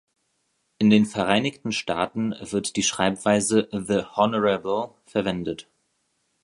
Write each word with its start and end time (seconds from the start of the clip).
In 0.79 0.89
den 0.89 1.05
Vereinigten 1.05 1.71
Staaten 1.71 2.33
wird 2.41 2.75
die 2.75 2.81
Schreibweise 2.81 3.69
"The 3.71 4.01
Honorable" 4.17 4.95
verwendet. 5.05 5.69